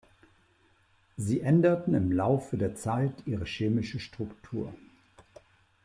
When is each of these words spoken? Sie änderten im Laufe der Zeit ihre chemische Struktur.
Sie 1.15 1.41
änderten 1.41 1.93
im 1.93 2.11
Laufe 2.11 2.57
der 2.57 2.73
Zeit 2.73 3.21
ihre 3.27 3.45
chemische 3.45 3.99
Struktur. 3.99 4.73